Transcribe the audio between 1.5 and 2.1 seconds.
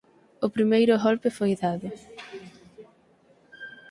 dado.